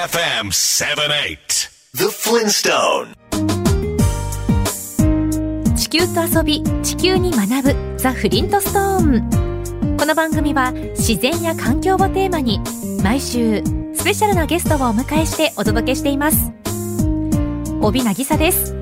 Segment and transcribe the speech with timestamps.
[0.00, 3.14] AFM 78 The Flintstone.
[5.76, 9.96] 地球と遊び地球に学ぶザ・フリントストーン。
[9.98, 12.60] この番組は自然や環境をテーマに
[13.02, 13.62] 毎週
[13.94, 16.50] スペシャルなゲストをお迎えしてお届けしています。
[17.82, 18.74] 帯渚です。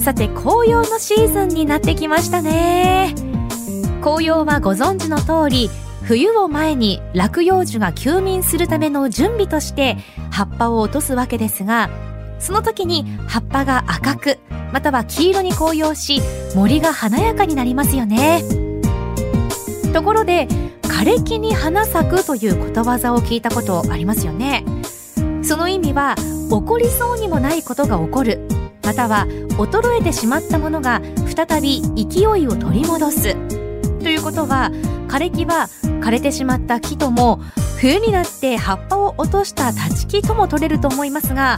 [0.00, 3.14] さて紅葉のシーズンになってきましたね。
[4.00, 5.70] 紅葉はご存知の通り
[6.08, 9.98] 冬を前に落葉樹が休眠するための準備として
[10.30, 11.90] 葉っぱを落とすわけですが
[12.38, 14.38] その時に葉っぱが赤く
[14.72, 16.22] または黄色に紅葉し
[16.54, 18.42] 森が華やかになりますよね。
[19.92, 20.48] ところで
[20.80, 24.64] 枯れ木に花咲くということわざを聞いたことありますよね。
[25.42, 26.16] その意味は
[26.48, 28.48] 起こりそうにもないことが起こる
[28.82, 29.26] または
[29.58, 33.36] 衰えてしまったものが再び勢いを取り戻す
[34.02, 34.70] ということは
[35.08, 35.68] 枯れ木は
[36.00, 37.40] 枯れてしまった木とも
[37.78, 41.56] 冬になって葉っぱを落とした立ち木とも取れると思いますが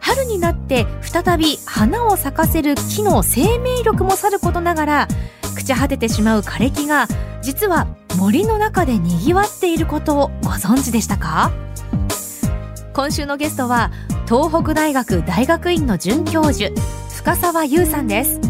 [0.00, 5.08] 春になって再び花を咲かせる木の生命力もさることながら
[5.56, 7.08] 朽ち果ててしまう枯れ木が
[7.42, 7.86] 実は
[8.16, 11.52] 森の中で賑わっていることをご存知でしたか？
[12.92, 13.90] 今週のゲストは
[14.26, 16.70] 東北大学大学院の准教授
[17.10, 18.40] 深澤優さんです。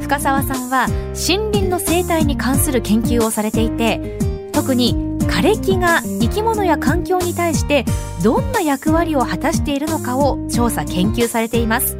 [0.00, 4.18] 深澤さんは森林の生態に関する研究をされていて
[4.52, 7.84] 特に枯れ木が生き物や環境に対して
[8.22, 11.98] どんな役割を果たしているのかを調査研究されています。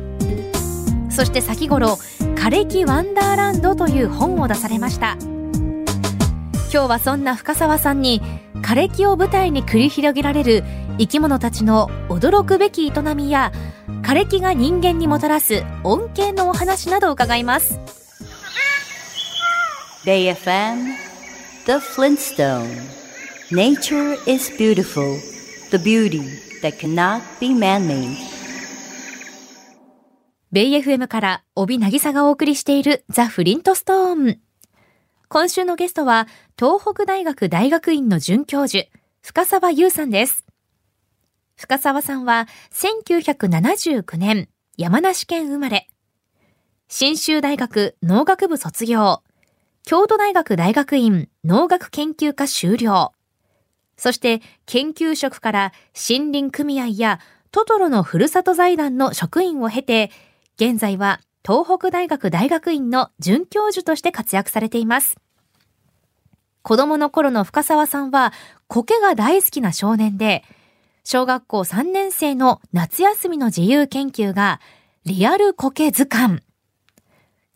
[1.10, 1.98] そして先頃
[2.36, 5.16] 枯れ木ワンダーランドという本を出されました。
[6.72, 8.22] 今日はそんな深澤さんに
[8.62, 10.62] 枯れ木を舞台に繰り広げられる
[10.98, 13.52] 生き物たちの驚くべき営みや
[14.02, 17.97] 枯れ木が人間にもたらす恩恵のお話などを伺います。
[20.08, 20.96] Bay FM
[21.66, 22.80] The Flintstone.
[23.52, 25.18] Nature is beautiful
[25.70, 26.22] The beauty
[26.62, 28.16] that cannot be man-made.
[30.50, 34.40] ベイ FM から帯渚がお送りしているザ・フリントストーン
[35.28, 36.26] 今週のゲストは
[36.58, 38.88] 東北大学大学院の准教授
[39.20, 40.46] 深澤優さんです。
[41.56, 44.48] 深澤さんは1979年
[44.78, 45.86] 山梨県生まれ。
[46.88, 49.22] 信州大学農学部卒業。
[49.90, 53.12] 京都大学大学院農学研究科修了。
[53.96, 57.20] そして研究職から森林組合や
[57.52, 60.10] トトロのふるさと財団の職員を経て
[60.56, 65.16] 現在は東北大学大学院の准教授として活躍されています。
[66.60, 68.34] 子供の頃の深澤さんは
[68.66, 70.44] 苔が大好きな少年で
[71.02, 74.60] 小学校3年生の夏休みの自由研究が
[75.06, 76.42] リアル苔図鑑。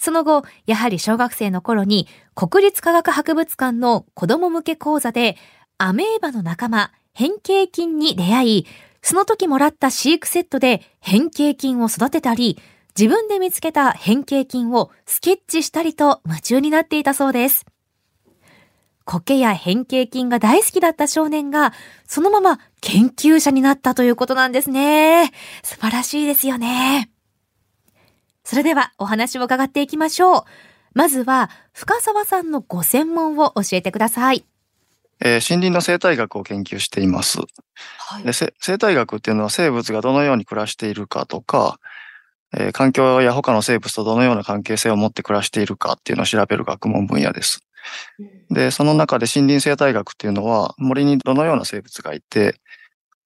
[0.03, 5.37] その後、やはり小学生の頃に国立科学博物館の子供向け講座で
[5.79, 8.67] アメーバの仲間、変形菌に出会い、
[9.01, 12.59] その時もらった飼育セットで変形菌を育てたり、
[12.99, 17.65] 自分で見つけた変形菌をスケッチしたりと夢中になっていたそうです。
[19.05, 21.73] 苔や変形菌が大好きだった少年が、
[22.09, 25.31] そのまま研究者になったということなんですね。
[25.63, 27.12] 素晴らしいですよね。
[28.45, 30.43] それではお話を伺っていきましょう。
[30.95, 34.45] まずは、深澤さんのご専門を教えてください。
[35.25, 37.39] えー、森林の生態学を研究しています。
[37.39, 41.79] はいで生態学っていうのは生物がどのように暮らしているかとか、
[42.55, 47.61] えー環境や他の生物とどのような関係性を持って暮らしているかっていうのを調べる学問分野です。
[48.51, 52.57] で、その中で森林生態学っていうのは森にどのような生物がいて、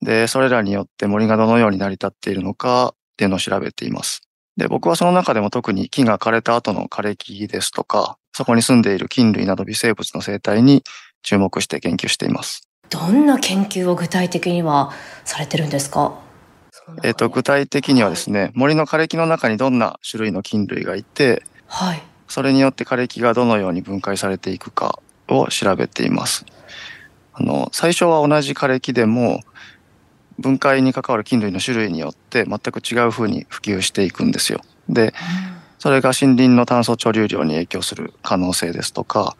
[0.01, 4.26] で、それらによって森がどのように成り立っているのかっていうのを調べています。
[4.57, 10.83] で、僕はその中でも特に木が枯れた後の枯れ木ですとか、そこに住んでいる菌類など微生物の生態に
[11.21, 12.67] 注目して研究しています。
[12.89, 14.91] どんな研究を具体的には
[15.25, 16.19] されてるんですか？
[17.03, 22.01] えっ、と、具体的にはですね、森の枯れ木の中にどんな種類の菌類がいて、はい。
[22.27, 26.45] それによって枯れ木がどのように分解されていくかを調べています。
[27.33, 29.41] あの、最初は同じ枯れ木でも、
[30.39, 34.61] 分解に関わる菌類の種類によって全く違う風に普及していくんですよ。
[34.89, 35.13] で、
[35.79, 39.35] それが森林の炭素貯留量に影響する可能性ですとか、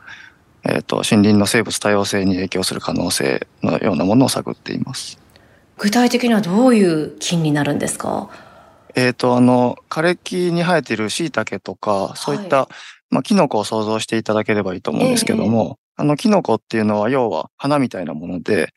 [0.64, 5.18] えっ、と、森林の生物多様性に影響する可能性のようなものを探っています。
[5.78, 8.30] 具体的にはどういう菌になるんですか？
[8.96, 12.68] えっ、と、あの、枯れ木に生えている椎茸とか、そういった、
[13.10, 18.70] まあ、キノコを想像していただければいいと思うんですけども、あの、キノコっていうのは、要は花みたいなもので、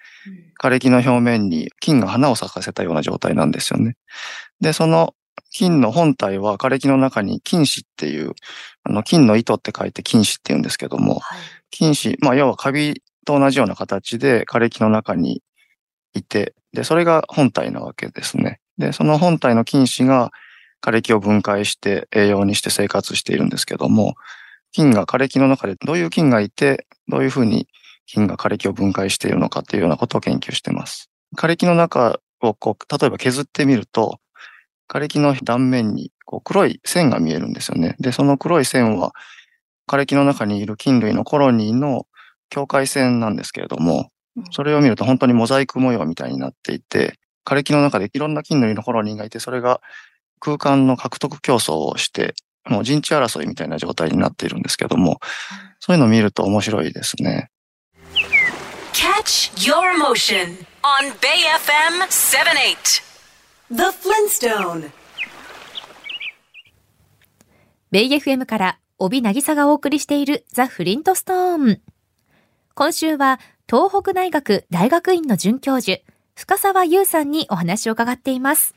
[0.61, 3.97] 枯れ木の表面に菌が花を咲かせたような状態なんですよね。
[4.61, 5.15] で、その
[5.50, 8.32] 菌の本体は枯れ木の中に菌糸っていう、
[8.85, 11.41] あの、菌の糸って書いて菌糸って言うんですけども、はい。
[11.71, 15.43] 菌糸、まあ、要はカビと同じような形で枯れ木の中に
[16.15, 18.61] いて、で、それが本体なわけですね。
[18.79, 20.31] で、その本体の菌糸が
[20.82, 24.15] 枯れ木を分解して栄養にして生活しているんですけども、
[24.73, 27.69] 菌が枯れ木の中でどういう菌がいて、どういうふうに
[28.06, 31.11] 菌が枯れ木を分解しているのかっていうようなことを研究しています。
[31.37, 34.19] 枯れ木の中をこう、例えば削ってみると、
[34.88, 37.94] 枯れ木の断面にこう黒い線が見えるんですよね。
[38.00, 39.12] で、その黒い線は
[39.88, 42.06] 枯れ木の中にいる菌類のコロニーの
[42.49, 44.11] 境界線なんですけれども、
[44.50, 49.81] それを見ると本当にモザイク模様みたいになっていて、枯れ木の中でいろんな菌類のコロニーがいて、それが
[50.41, 52.35] 空間の獲得競争をして、
[52.67, 55.21] もう陣地争いみたいな状態になっているんですけども、
[55.79, 57.51] そういうのを見ると面白いですね。
[58.93, 63.03] Catch your emotion on Bay FM 78.
[63.71, 64.91] The Flintstone.
[67.91, 71.81] ベイ FM から帯渚がお送りしているザ・フリントストーン。
[72.75, 76.01] 今週は東北大学大学院の准教授、
[76.35, 78.75] 深沢優さんにお話を伺っています。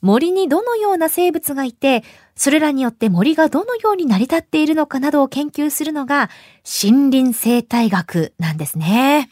[0.00, 2.04] 森にどのような生物がいて、
[2.36, 6.30] それらによって森がどのように成り立っているのかなどを研究するのが
[6.64, 9.30] 森林生態学なんですね。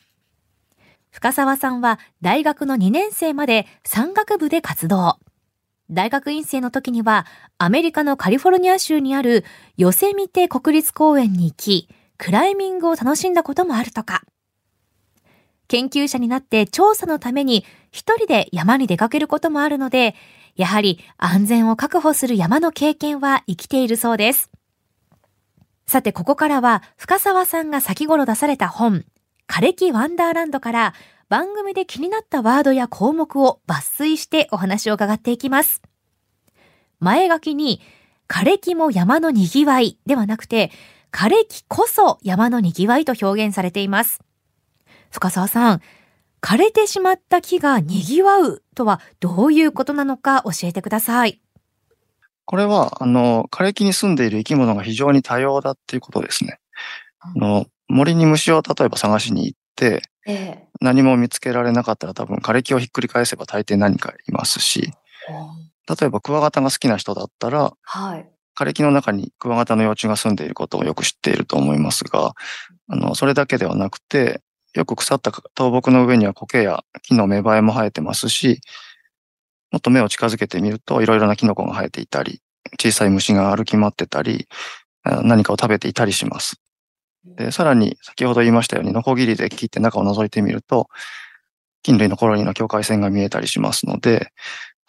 [1.10, 5.18] 深沢さんは大学の2年生まで山岳部で活動。
[5.88, 7.26] 大学院生の時には
[7.58, 9.44] アメリカのカリフォルニア州にある
[9.76, 14.24] ヨセミテ国立公園に行き、クライミングを楽しんだこともあるとか。
[15.68, 20.14] 研究者になって調査のために一人で山に出かけることもあるので、
[20.56, 24.50] やはり安全を確保する山の経験は生きているそうです。
[25.86, 29.04] さて、ここからは深沢さんが先頃出された本、
[29.48, 30.94] 枯れ木ワンダーランドから
[31.28, 35.82] 番組で気になったワードや項目を抜粋してお話を伺っていきます。
[36.98, 37.80] 前書きに、
[38.28, 40.72] 枯れ木も山の賑わいではなくて、
[41.12, 44.20] 枯れ木こそ山の賑わいと表現されています。
[45.10, 45.80] 深沢さん、
[46.46, 51.40] 枯れてしまった木が賑わうとはどういうことなのか教えてください。
[52.44, 56.60] これは、あの、枯れ木に住んでいる生き物が非常に多様だっていうことですね。
[57.18, 64.92] あの、森に虫を例えば探しに行って、ええ、何も見つけられなかったら多分枯れ木をひっくり返せば大抵何かいますし、
[65.88, 72.34] 例えばクワガタが好きな人だったら、はい、枯れ木の中にクワガタの幼虫が住んでいることをよく知っていると思いますが、
[72.88, 74.42] あの、それだけではなくて、
[74.76, 78.60] よく腐った倒木の上には苔や木の芽生えも生えてますし、
[79.72, 82.40] もっと目を近づけてみるといろいろなキノコが生えていたり、
[82.80, 84.48] 小さい虫が歩き回ってたり、
[85.04, 86.60] 何かを食べていたりします。
[87.24, 90.88] で、さらに先ほど言いましたように、ノコギリで切って中を覗いてみると、
[91.82, 94.32] 菌類のコロニーの境界線が見えたりしますので、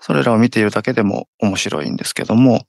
[0.01, 2.65] それらを見ているだけでも面白いんですけども、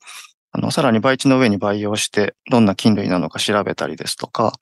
[0.52, 4.52] あの、さらに培地の上に培養して、どんな菌類なのか調べたりですとか、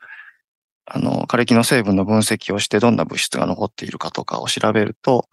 [0.87, 5.29] あの、枯れ木の成分の分析をしてどんな物質が残っているかとかを調べると、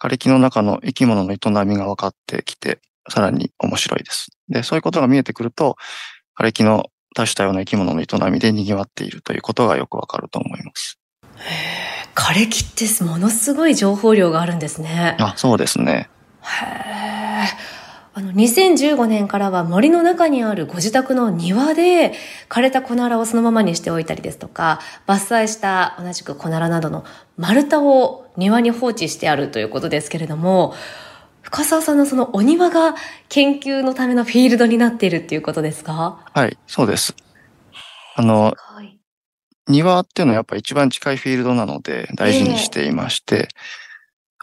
[0.00, 4.30] 枯れ木の中の生き物の営みが分かってきて、さらに面白いです。
[4.48, 5.76] で、そういうことが見えてくると、
[6.38, 10.98] 枯れ木の多種多様な生き物の営みで賑わっているということがよくわかると思います。
[11.36, 15.16] へ枯れ木ってものすごい情報量があるんですね。
[15.18, 16.10] あ、そうですね。
[16.42, 17.81] へえ。
[18.14, 22.12] あの、2015年からは森の中にあるご自宅の庭で
[22.50, 27.04] 枯れたコナラをそのままにしておいたりですとか、伐採した同じくコナラなどの
[27.38, 30.74] 丸太を庭に放置してあるということですけれども、
[31.40, 32.94] 深澤さんのそのお庭が
[33.28, 36.24] 研究のためのフィールドになっているっていうことですか？
[36.32, 37.14] はい、そうです。
[38.14, 38.54] あの、
[39.68, 43.46] 庭っていうのはやっぱ一番近いフィールドなので大事にしていまして、えー、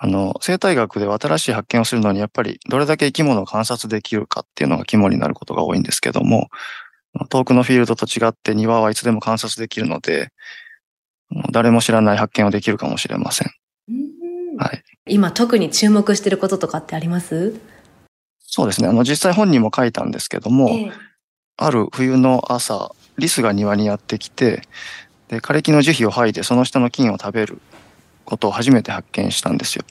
[0.02, 6.48] あの、生態学では新しい発見をするのにやっぱりどれだけ生き物を観察できるかっていうのが肝になることが多いんですけども、
[7.30, 10.32] 遠くのフィールドと違って庭はいつでも観察できるので、
[11.52, 13.52] 誰も知らない発見をできるかもしれません。
[14.58, 14.84] はい。
[15.06, 17.60] 今特に注目してることとかってあります？
[18.40, 18.88] そうですね。
[18.88, 20.92] あの、実際本人も書いたんですけども、ええ、
[21.58, 24.62] ある冬の朝、リスが庭にやってきて、
[25.28, 27.62] で、枯れ木の樹皮を剥いでその下の菌を食べる
[28.30, 29.84] ことを初めて発見したんですよ。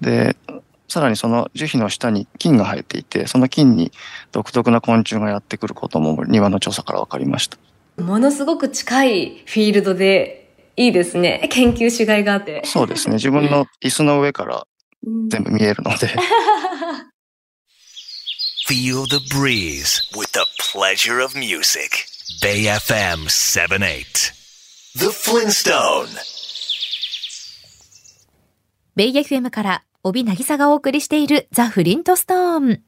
[0.00, 0.36] で、
[0.88, 3.92] さらにその樹皮の下に菌が生えていて、その菌に
[4.32, 7.56] 独特な昆虫がやってくることも庭の調査から分かりました。
[8.02, 11.48] ものすごく近いフィールドでいいですね。
[11.50, 12.62] 研究しがいがあって。
[12.64, 13.14] そうですね。
[13.14, 14.66] 自分の椅子の上から
[15.28, 16.08] 全部見えるので。
[18.68, 22.06] Feel the breeze with the pleasure of music.
[22.40, 24.32] Bay FM 78.
[24.94, 26.08] The Flintstone.
[28.94, 32.82] ベイ FM から帯渚がお送りしているザ・フリントストーン。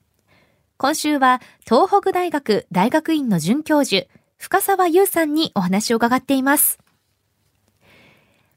[0.76, 4.06] 今週は東北大学大学院の准教授、
[4.36, 6.78] 深沢優さんにお話を伺っています。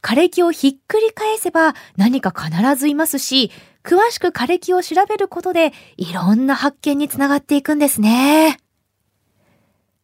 [0.01, 3.49] 枯れ木をひっくり返せば何か必ずいますし、
[3.81, 8.57] 詳しく枯れ木を調べることでいろんな発見につながっていくんですね。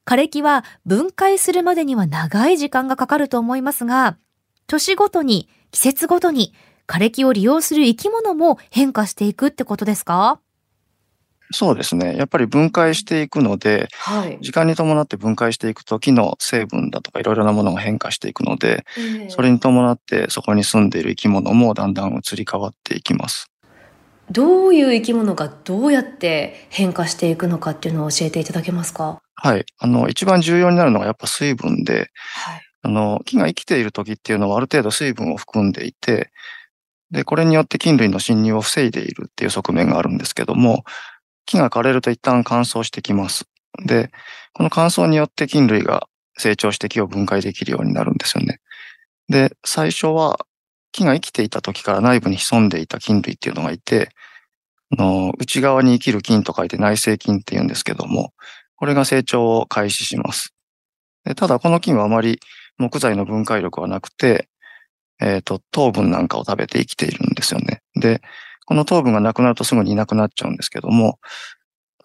[0.06, 4.18] 枯れ木は分解するまでには長い時間がかかると思いますが、
[4.66, 6.54] 年ごとに、季節ごとに
[6.88, 10.40] 枯れ木を利用する生き物も変化していくってことですか？
[11.52, 12.18] そうですね。
[12.18, 23.52] やっぱり分解していくので、はい、時間に伴って分解していくと木の成分だとかいろいろなものが変化していくので、えー、それに伴ってそこに住んでいる生き物もだんだん移り変わっていきます。
[24.32, 29.22] どういう生き物がどうやって変化していくのかっていうのを教えていただけますか？
[29.36, 29.66] はい。
[29.78, 36.32] あの、一番重要になるのがやっぱ水分で、はい、あの、木が生きている時っていうのはある程度水分を含んでいて、
[37.14, 40.84] で、これによって菌類の侵入を防いでいるっていう側面があるんですけども、
[41.46, 43.46] 木が枯れると一旦乾燥してきます。
[43.86, 44.12] で、
[44.54, 48.60] この乾燥によって菌類が成長して木を分解できるようになるんですよね。
[49.30, 50.40] で、最初は
[50.92, 54.10] 木が生きていた時から内部に潜んでいた菌類っていうのがいて、
[54.98, 58.34] の内側に生きる菌と書いて内生菌って言うんですけども、
[58.76, 60.54] これが成長を開始します。
[61.26, 62.40] でただこの菌はあまり
[62.78, 64.50] 木材の分解力はなくて、
[65.24, 67.82] えっ、ー、と、糖分なんかを食べて生きているんですよね。
[67.96, 68.22] で、
[68.66, 71.20] この糖分がなくなるとすぐにいなくなっちゃうんですけども、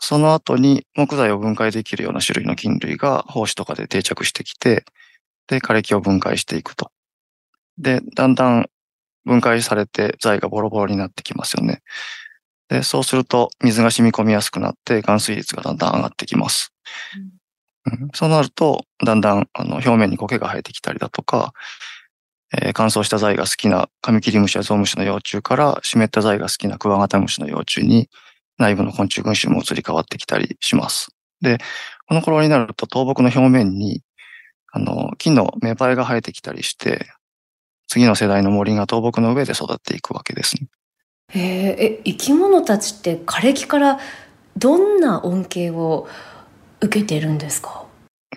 [0.00, 4.84] その後に木材を分解できるような種類の菌類が胞子とかで定着してきて、
[5.48, 6.92] で、枯れ木を分解していくと。
[7.78, 8.70] で、だんだん
[9.25, 11.82] 分解されて材がボロボロになってきますよね。
[12.68, 16.72] で、そうすると水が染み込みやすくなって含水率がだんだん上がってきます。
[17.87, 21.52] うん、そうなると、だんだんあの表面に苔が生えてきたりだとか、
[22.52, 28.09] えー、乾燥した材が好きなカミキリムシやゾウムシの幼虫から湿った材が好きなクワガタムシの幼虫に
[28.59, 31.11] 内部の昆虫群衆も移り変わってきたりします。
[31.40, 31.59] で、
[32.07, 34.02] この頃になると倒木の表面に
[34.73, 37.07] あの木の芽生えが生えてきたりして、
[37.87, 40.69] 次の世代の森が倒木の上で育っていくわけですね。
[41.35, 43.99] え、生き物たちって枯れ木から
[44.57, 46.09] どんな恩恵を
[46.81, 47.85] 受けてるんですか？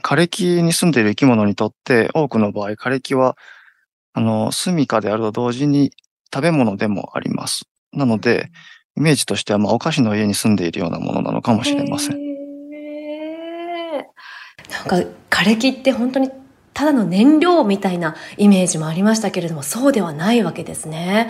[0.03, 3.37] 枯れ木に住んでいる生き物にとって多くの場合枯れ木は
[4.13, 5.91] あの、住処であると同時に
[6.33, 7.65] 食べ物でもあります。
[7.93, 8.51] なので、
[8.97, 12.17] イメージとしては、まあ、お菓子の家に住んでいるようなものなのかもしれません。
[14.69, 16.29] なんか、枯れ木って本当に
[16.73, 21.29] ただの燃料みたいなイメージもありましたけれども、そうではないわけですね。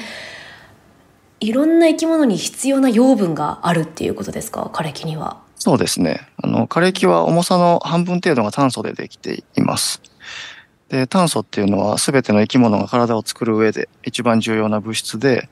[1.40, 5.42] いろんな生き物に必要な養分があるっていうことですか、枯れ木には。
[5.56, 6.22] そうですね。
[6.42, 10.02] あの、枯れ木は重さの半分程度が炭素でできています。
[10.92, 15.50] で、炭素っていうのは全ての生き物が体を作る上で一番重要な物質で、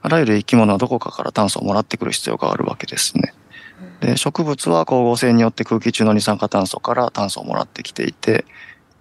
[0.00, 3.34] あらゆる生き物はどこかから炭素をもらってくる必要があるわけですね。
[4.00, 8.44] で、植物は光合成によって空気中の二酸化炭素から炭素をもらってきていて、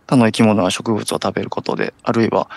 [0.07, 2.49] 他の生き物は植物を食べることで、あるいは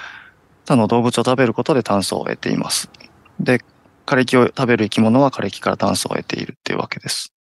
[0.65, 2.91] 他の動物を食べることで炭素を得ています。
[3.39, 3.61] で、
[4.07, 7.35] 枯れ木を食べる生き物は枯れ木から炭素を得ているっていうわけです。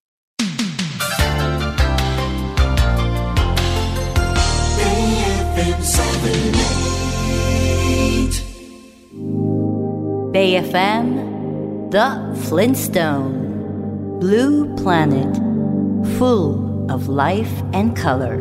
[10.32, 15.36] Bay FM The Flintstone Blue Planet
[16.16, 18.40] Full of life and color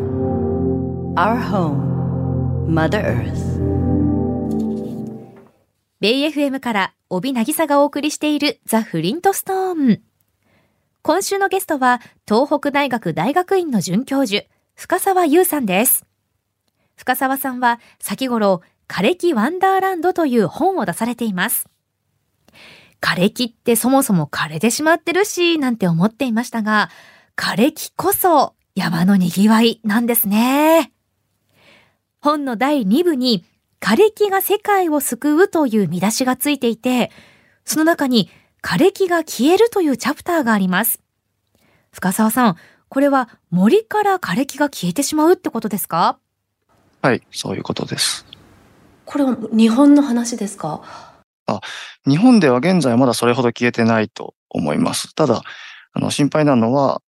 [1.17, 3.59] Our home Mother Earth
[5.99, 10.01] ベイ FM から帯渚がお送りしているザ・フリントストーン
[11.01, 14.45] 今週のゲストは東北大学大学院の准教授
[14.75, 16.05] 深沢優さんです
[16.99, 21.69] 深沢さんは先頃、枯れ木ワンダーランドという本を出されています。
[22.99, 26.89] 枯れ木ってそもそも枯れてしまってるし、なんて思っていましたが、
[27.37, 30.91] 枯れ木こそ山の賑わいなんですね。
[32.19, 33.45] 本の第2部に、
[33.79, 37.11] 枯れ木が世界を救うという見出しがついていて、
[37.63, 38.29] その中に
[38.61, 40.99] 枯れ木が消えるというチャプターがあります。
[41.93, 42.57] 深沢さん、
[42.89, 46.19] これは森から枯れ木が消えてしまうってことですか？
[47.01, 48.25] はい、そういうことです。
[49.05, 50.81] これは日本の話ですか？
[51.47, 51.61] あ、
[52.05, 55.15] 日本では現在まだそれほど消えてないと思います。
[55.15, 55.41] ただ、
[55.93, 57.01] あの、心配なのは、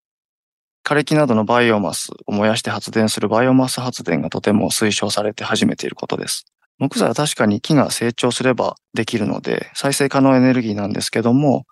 [0.84, 6.46] 枯れ木などのバイオマスを燃やして発電するバイオマス発電がとても推奨されて始めていることです。
[6.80, 11.66] 木材は確かに木が成長すればできるので、再生可能エネルギーなんですけども、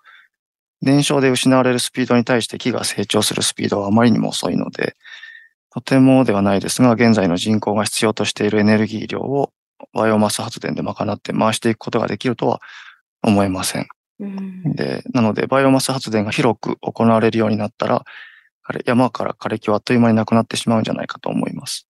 [0.80, 4.94] 燃焼で失われるスピードに対して木が成長するスピードはあまりにも遅いので、
[5.72, 9.52] とてもではないですが、現在の人口が必要としているエネルギー量を
[9.94, 12.60] バイオマス発電で賄って回していくことができるとは
[13.22, 13.86] 思えません。
[14.20, 18.04] うん、で、なので、バイオマス発電が広く行われるようになったら、
[18.84, 21.88] 山から枯れ木はあっという間になくなってしまうんじゃないかと思います。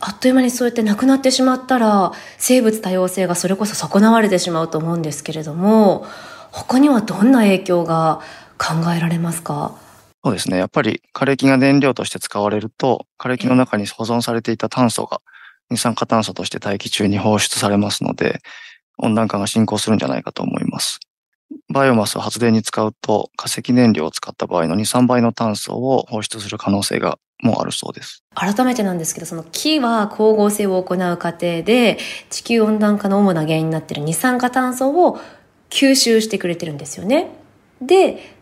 [0.00, 6.04] あっという間にそうやってなくなってしまったら生物多様性がそれこそ損なわれてしまうと思うんですけれども
[6.50, 8.20] 他にはどんな影響が
[8.58, 9.76] 考えられますか？
[10.24, 10.56] そうですね。
[10.56, 15.20] やっぱり枯れ木が燃料として使われると、枯れ木の中に保存されていた炭素が
[15.70, 18.40] 二酸化炭素として大気中に放出されますので、
[18.98, 21.00] 温暖化が進行するんじゃないかと思います。
[21.72, 28.22] バイオマスを発電に使うと化石燃料を使った場合の2、3倍の炭素を放出する可能性がもあるそうです。
[28.34, 31.98] 改めてなんですけど、その木は光合成を行う過程で
[32.30, 35.18] 地球温暖化の主な原因になっている二酸化炭素を
[35.70, 37.30] 吸収してくれてるんですよね。
[37.80, 38.41] で、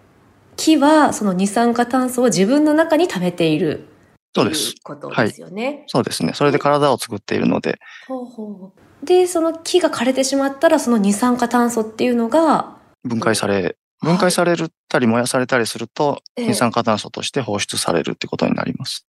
[0.56, 3.88] 木はその二酸化炭素を自分の中に溜めている。
[4.34, 4.74] そうです。
[4.82, 5.84] ことですよね、はい。
[5.88, 6.32] そうですね。
[6.34, 7.80] それで体を作っているので。
[8.06, 19.06] ほうほうで、その木が枯れてしまったら、その二酸化炭素っていうのが、分解され、分解されるたり燃やされたりすると、二酸化炭素として放出されるってことになります。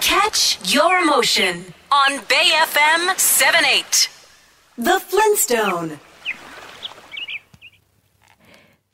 [0.00, 4.10] Catch your motion on Bay FM 78
[4.78, 5.98] The Flintstone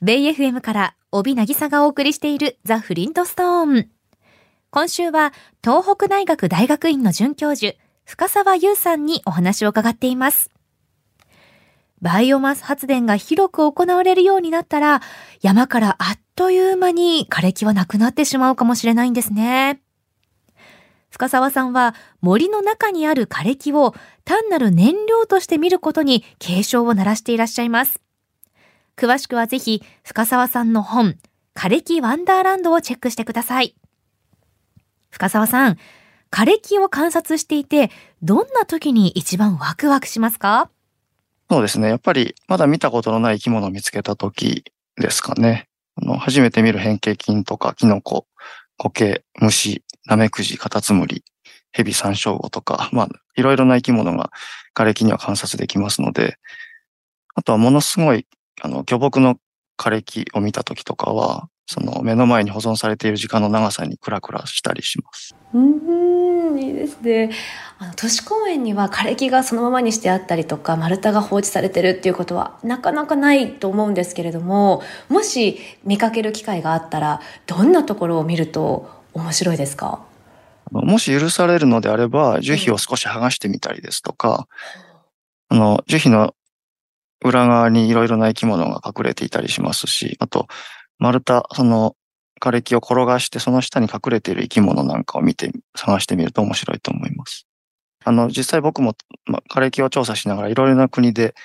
[0.01, 3.89] ベイ FM から帯渚がお送りしているザ・フリントストーン。
[4.71, 5.31] 今週は
[5.63, 10.49] 東北大学大学院の准教授、深沢優さんにお話を伺っています。
[12.01, 15.01] バイオマス発電が広く行われるようになったら、
[15.43, 19.83] 山からあっという間に枯れ木はなくなってしまうかもしれないんですね。
[21.11, 23.93] 深沢さんは森の中にある枯れ木を
[24.25, 28.02] 単なる燃料として見ることに警鐘を鳴らしていらっしゃいます。
[28.95, 31.17] 詳しくはぜひ、深沢さんの本、
[31.55, 33.75] 枯れ木ワンダーランドをチェックしてください。
[35.09, 35.77] 深沢さん、
[36.31, 40.69] 枯れ木を観察していて、どんな時に一番ワクワクしますか？
[41.49, 41.89] そうですね。
[41.89, 44.63] やっぱり、まだ見たことのない生き物を見つけた時
[44.97, 45.67] ですかね。
[45.95, 48.25] あの、初めて見る変形菌とか、キノコ、
[48.77, 51.23] 苔、虫、ナメクジ、カタツムリ、
[51.71, 54.31] ヘビ、サンショウウオとか、まあ、いろいろな生き物が
[54.75, 56.37] 枯れ木には観察できますので、
[57.35, 58.25] あとはものすごい
[58.61, 59.37] あの、巨木の
[59.77, 65.33] 枯れ木を見た時とかは、その目の前に保存されている時間の長さにクラクラしたりします。
[65.53, 67.31] うん、いいですね。
[67.79, 80.05] あの、都市公園には枯れ木がそのままにしてあったりとか、丸太が放置されてるっていうことはなかなかないと思うんですけれども、もし見かける機会があったら、どんなところを見ると面白いですか？
[80.69, 84.47] もし許されるのであれば、樹皮を少し剥がしてみたりですとか、
[85.47, 86.33] あの、樹皮の
[87.23, 90.47] 裏側にいろいろな生き物が隠れていたりしますし、あと、
[90.99, 91.95] 丸太、その
[92.41, 97.47] 枯れ木を転がして、その下に隠れている生き物なんかを見て、探してみると面白いと思います。
[98.03, 101.35] あの、実際僕も、ま、枯れ木を調査しながらいろいろな国で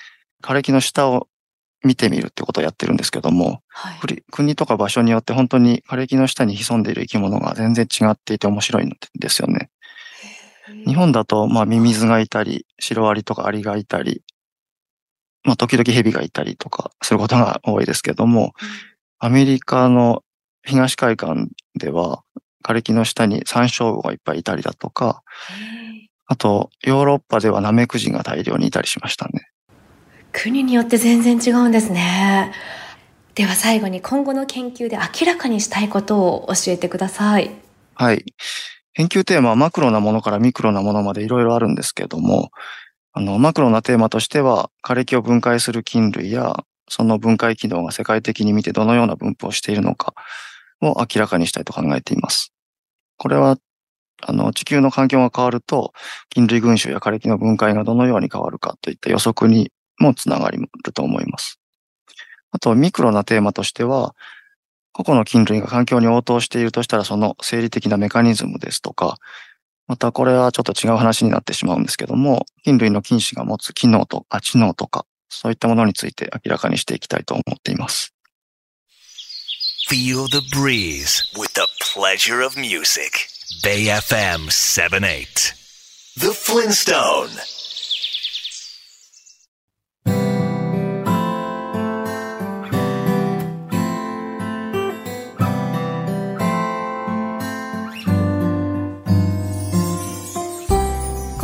[0.43, 1.27] 枯れ木の下を
[1.83, 9.69] 見てみるってことをやってるんですけども、はい、国とか場所によって本当に枯れ木の下に潜んでいる生き物が全然違っていて面白いんですよね。
[10.85, 14.21] 日本だと、まあ、ミミズがいたり、シロアリとかアリがいたり、
[15.43, 18.53] まあ、時々蛇がいたりとかすることが多いですけども、
[19.19, 20.23] アメリカの
[20.65, 21.27] 東海岸
[21.75, 22.23] では、
[22.63, 25.23] 枯れ木の下に山椒魚がいっぱいいたりだとか、
[26.25, 29.49] あと、ヨーロッパではナメクジが大量にいたりしましたね。
[30.31, 32.53] 国によって全然違うんですね。
[33.33, 37.51] では最後に今後の研究で明らかにしたいことを教えてください。
[37.95, 38.25] はい。
[38.93, 42.51] 研究テーマはマクロなものからミクロなものまでいろいろあるんですけども、
[43.19, 46.55] あの、マクロなテーマとしては、枯れ木を分解する菌類や、
[46.87, 50.13] その分解機能が世界的に見てどのような分布をしているのか
[50.81, 52.53] を明らかにしたいと考えています。
[53.17, 53.57] これは、
[54.21, 55.91] あの、地球の環境が変わると、
[56.29, 61.59] 菌類群衆や枯れ木の分解がどのように変わるかといった予測にもつながると思います。
[62.51, 64.15] あと、ミクロなテーマとしては、
[64.93, 69.17] 個々の菌類が環境に応答しているとしたら、その生理的なメカニズムですとか、
[69.89, 78.13] またこれはちょっと違う話になってしまうんですけども、菌類の菌糸が持つ機能とか知能とか、そういったものについて明らかにしていきたいと思っています。
[79.89, 83.27] Feel the breeze with the pleasure of music.
[83.63, 85.55] Bay FM 78.
[86.17, 87.58] The Flintstone.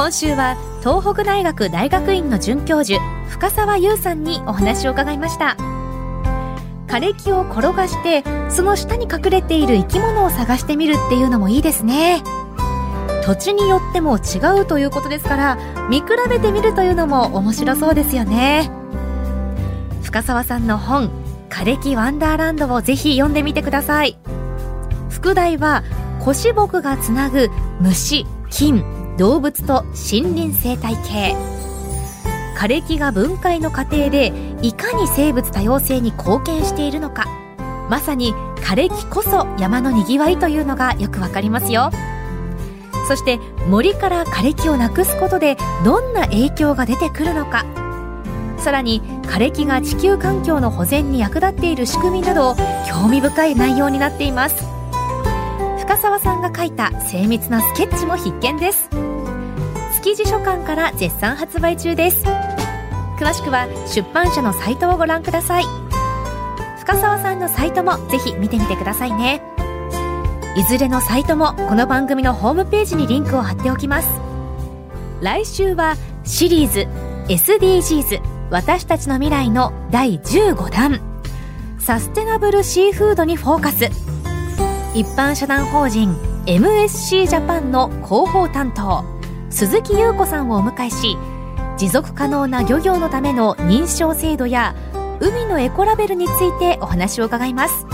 [0.06, 5.58] 今週は東北大学大学院の准教授深沢優さんにお話を伺いました。
[6.86, 12.22] 枯れ木を転がしてその下に隠れている生き物を探してみるっていうのもいいですね。
[13.26, 15.58] 土地によっても違うということですから
[15.90, 18.70] 見比べてみるというのも面白そうですよね。
[20.04, 21.10] 深沢さんの本
[21.50, 24.20] 枯れ木ワンダーランドをぜひ読んでみてください。
[25.10, 25.84] 副題は
[26.20, 28.86] 腰木がつなぐ虫、菌、
[29.18, 31.36] 動物と森林生態系。
[32.58, 37.26] 枯れ木が分解の過程でいかに生物多様性に貢献しているのか。
[37.90, 41.92] まさに枯れ木こそ山のにぎわいというのがよくわかりますよ。
[43.08, 47.66] そして森から枯れ木をなくすことでどんな影響が出てくるのか。
[48.58, 52.56] さらに枯れ木が地球環境の保全に役立っている仕組みなど
[52.88, 54.75] 興味深い内容になっています。
[55.86, 58.90] 深澤さんが書いた精密なスケッチも必見です。
[60.02, 62.26] 築地書館から絶賛発売中です。
[63.20, 65.64] 詳しくは出版社のサイトをご覧ください。
[66.80, 69.44] 深澤さんのサイトもぜひ見てみてくださいね。
[70.58, 74.10] いずれのサイトもこの番組のホームページにリンクを貼っておきます。
[75.22, 76.88] 来週はシリーズ
[77.28, 81.00] SDGs 私たちの未来の第15弾。
[81.78, 84.05] サステナブルシーフードにフォーカス。
[84.96, 89.04] 一般社団法人 MSC ジャパンの広報担当
[89.50, 91.18] 鈴木優子さんをお迎えし
[91.78, 94.74] 持続可能な漁業のための認証制度や
[95.20, 97.86] 海のエコラベルについてお話を伺います。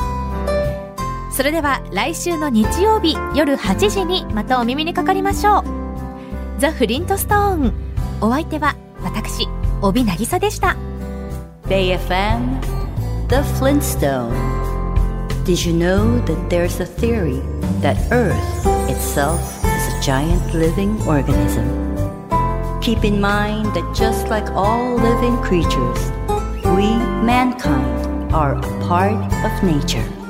[1.32, 5.64] それでは来週の日曜日夜8時にまたお耳にかかりましょう。
[6.60, 7.74] ザ・フリントストーン。
[8.22, 9.48] お相手は私
[9.82, 10.78] 帯渚でした。
[11.68, 12.62] BayFM
[13.28, 14.71] The Flintstone.
[15.44, 17.42] Did you know that there's a theory
[17.82, 21.66] that Earth itself is a giant living organism?
[22.80, 26.12] Keep in mind that just like all living creatures,
[26.78, 26.94] we,
[27.26, 30.21] mankind, are a part of nature.